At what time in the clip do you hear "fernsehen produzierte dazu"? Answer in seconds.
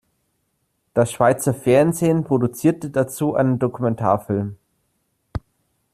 1.53-3.35